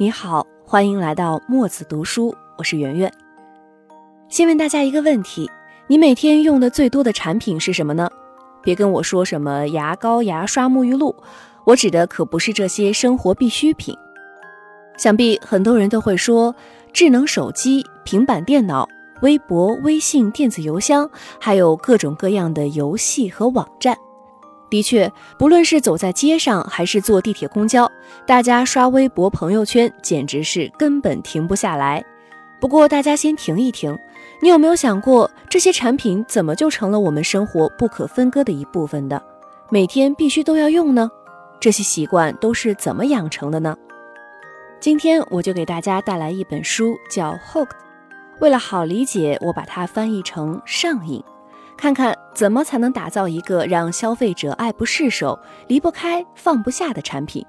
[0.00, 3.12] 你好，欢迎来到墨子读书，我是圆圆。
[4.28, 5.50] 先问大家一个问题：
[5.88, 8.08] 你每天用的最多的产品是什么呢？
[8.62, 11.16] 别跟我说什么牙膏、牙刷、沐浴露，
[11.64, 13.92] 我指的可不是这些生活必需品。
[14.96, 16.54] 想必很多人都会说，
[16.92, 18.88] 智能手机、平板电脑、
[19.22, 21.10] 微博、微信、电子邮箱，
[21.40, 23.98] 还有各种各样的游戏和网站。
[24.70, 27.90] 的确，不论是走在街上还是坐地铁、公交，
[28.26, 32.04] 大家刷微博、朋友圈简直是根本停不下来。
[32.60, 33.96] 不过，大家先停一停，
[34.42, 39.22] 你有没有想过，这些产品怎么就成了我们生活不可分割的一部分的？
[39.70, 41.10] 每天必须都要用呢？
[41.60, 43.76] 这些习惯都是怎么养成的呢？
[44.80, 47.66] 今天我就给大家带来一本书，叫《Hooked》。
[48.40, 51.22] 为了好理解，我把它翻译成“上瘾”。
[51.78, 57.46] 看看怎么才能打造一个让消费者爱不释手、离不开、放不下的产品。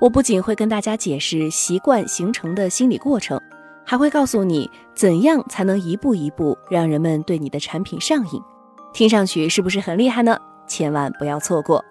[0.00, 3.38] 我不仅会跟大家解释习惯形成的心理过程，
[3.84, 8.40] 还会告诉你怎样才能一步一步让人们对你的产品上瘾。
[8.92, 10.38] 听上去是不是很厉害呢？
[10.68, 11.84] 千万不要错过！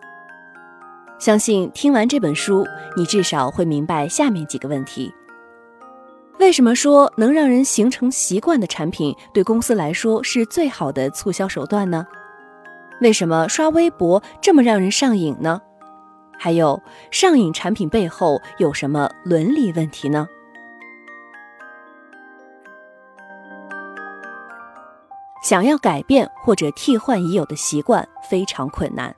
[1.20, 5.14] 相信听完这本书，你至少会明白下面几个问题。
[6.40, 12.08] 为什么说能让人形成习惯的产品对公司来说是最好的促销手段呢？
[13.02, 15.62] 为什么刷微博这么让人上瘾呢？
[16.38, 20.28] 还有上瘾产品背后有什么伦理问题呢？
[25.44, 29.14] 想要改变或者替换已有的习惯非常困难。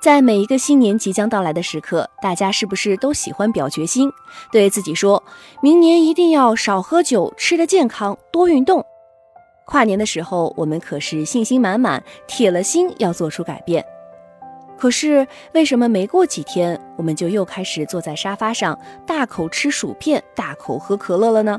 [0.00, 4.10] 在每一个新年即将到来的时刻，大家是不是都喜欢表决心，
[4.52, 5.22] 对自己说，
[5.60, 8.84] 明年一定要少喝酒，吃得健康，多运动？
[9.64, 13.84] 跨年的时候，我们可是信心满满，铁了心要做出改变。
[14.78, 21.58] 可是为什么没过几天，我们就又开始坐在沙发上，大口吃薯片，大口喝可乐了呢？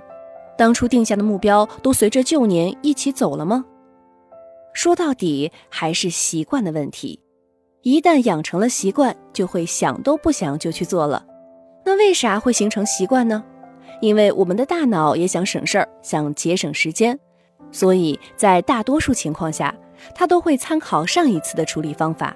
[0.58, 3.66] 当初定下的目标都随着旧年一起走了吗？
[4.74, 7.20] 说到底，还是习惯的问题。
[7.88, 11.26] 一旦养成了习惯，就会想都不想就去做了。
[11.86, 13.42] 那为啥会形成习惯呢？
[14.02, 17.18] 因为我们的大脑也想省事儿，想节省时间，
[17.72, 19.74] 所以在大多数情况下，
[20.14, 22.36] 它都会参考上一次的处理方法。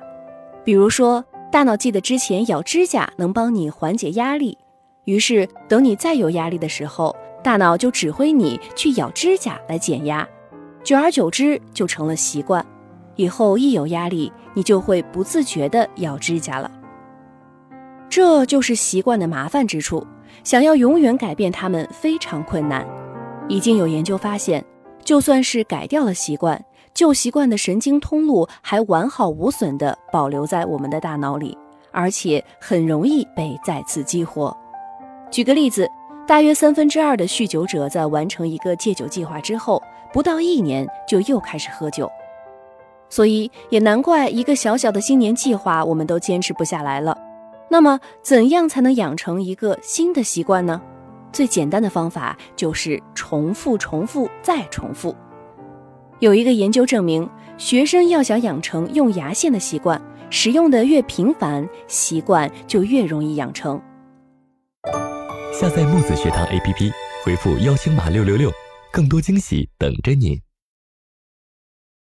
[0.63, 4.57] 比如说，大脑记得之前咬指甲能帮你缓解压力，
[5.03, 7.13] 于是等你再有压力的时候，
[7.43, 10.25] 大脑就指挥你去咬指甲来减压，
[10.81, 12.65] 久而久之就成了习惯。
[13.15, 16.69] 以后一有压力，你就会不自觉地咬指甲了。
[18.09, 20.05] 这就是习惯的麻烦之处。
[20.43, 22.85] 想要永远改变它们非常困难。
[23.47, 24.63] 已经有研究发现，
[25.03, 26.63] 就算是改掉了习惯，
[26.93, 31.55] 旧习惯的神经通路还完好无损地保留在我们的大脑里，
[31.91, 34.55] 而且很容易被再次激活。
[35.29, 35.87] 举个例子，
[36.25, 42.09] 大约三分之二的酗酒者在完成一个戒酒计划之后，不到一年就又开始喝酒。
[43.11, 47.15] 所以也难怪一个小小的新年计划，我们都坚持不下来了。
[47.69, 50.81] 那么，怎样才能养成一个新的习惯呢？
[51.31, 55.15] 最简单的方法就是重复、重复再重复。
[56.19, 63.81] 有一个研究证明，学生要想养成用牙线的习惯，使用的越频繁，习惯就越容易养成。
[65.53, 66.91] 下载木子学堂 APP，
[67.23, 68.51] 回复邀请码六六六，
[68.91, 70.37] 更多惊喜等着您。